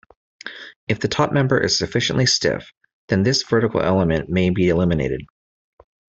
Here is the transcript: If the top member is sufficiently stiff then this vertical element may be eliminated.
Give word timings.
If 0.87 0.99
the 0.99 1.07
top 1.07 1.31
member 1.31 1.59
is 1.59 1.77
sufficiently 1.77 2.25
stiff 2.25 2.73
then 3.09 3.21
this 3.21 3.43
vertical 3.43 3.81
element 3.83 4.29
may 4.29 4.49
be 4.49 4.69
eliminated. 4.69 5.21